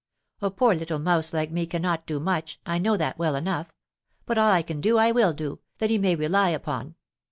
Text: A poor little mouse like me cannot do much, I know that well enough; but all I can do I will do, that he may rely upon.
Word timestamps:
A 0.41 0.49
poor 0.49 0.73
little 0.73 0.97
mouse 0.97 1.31
like 1.31 1.51
me 1.51 1.67
cannot 1.67 2.07
do 2.07 2.19
much, 2.19 2.59
I 2.65 2.79
know 2.79 2.97
that 2.97 3.19
well 3.19 3.35
enough; 3.35 3.71
but 4.25 4.35
all 4.39 4.51
I 4.51 4.63
can 4.63 4.81
do 4.81 4.97
I 4.97 5.11
will 5.11 5.31
do, 5.31 5.59
that 5.77 5.91
he 5.91 5.99
may 5.99 6.15
rely 6.15 6.49
upon. 6.49 6.95